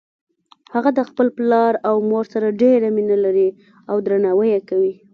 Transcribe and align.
هغه 0.73 0.89
د 0.97 0.99
خپل 1.09 1.27
پلار 1.37 1.73
او 1.87 1.95
مور 2.09 2.25
سره 2.33 2.57
ډیره 2.61 2.87
مینه 2.95 3.17
لری 3.25 3.49
او 3.89 3.95
درناوی 4.05 4.47
یی 4.53 4.61
کوي 4.69 4.93